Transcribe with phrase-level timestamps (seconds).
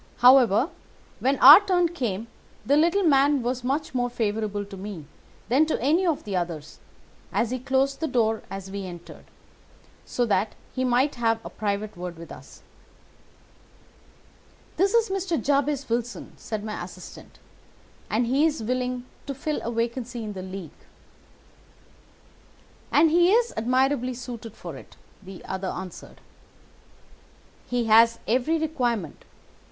[0.17, 0.71] However,
[1.19, 2.25] when our turn came
[2.65, 5.05] the little man was much more favourable to me
[5.47, 6.79] than to any of the others,
[7.31, 9.25] and he closed the door as we entered,
[10.03, 12.63] so that he might have a private word with us.
[14.77, 15.39] "'This is Mr.
[15.39, 17.37] Jabez Wilson,' said my assistant,
[18.09, 20.71] 'and he is willing to fill a vacancy in the League.'
[22.91, 26.21] "'And he is admirably suited for it,' the other answered.
[27.69, 29.25] 'He has every requirement.